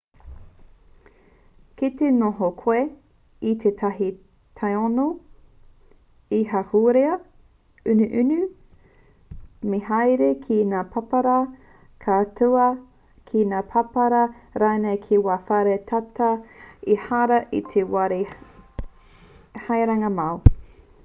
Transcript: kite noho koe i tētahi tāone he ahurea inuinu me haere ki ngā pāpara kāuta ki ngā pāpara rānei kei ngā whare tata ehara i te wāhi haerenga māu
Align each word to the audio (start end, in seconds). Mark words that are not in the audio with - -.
kite 1.79 2.07
noho 2.21 2.47
koe 2.61 2.79
i 3.51 3.51
tētahi 3.63 4.07
tāone 4.61 5.05
he 6.31 6.39
ahurea 6.61 7.11
inuinu 7.93 8.39
me 9.73 9.81
haere 9.91 10.31
ki 10.47 10.57
ngā 10.73 10.81
pāpara 10.97 11.35
kāuta 12.07 12.67
ki 13.29 13.45
ngā 13.53 13.61
pāpara 13.77 14.23
rānei 14.67 15.01
kei 15.07 15.23
ngā 15.27 15.39
whare 15.51 15.77
tata 15.93 16.31
ehara 16.97 17.41
i 17.61 17.63
te 17.75 17.85
wāhi 17.97 18.21
haerenga 19.69 20.15
māu 20.21 20.45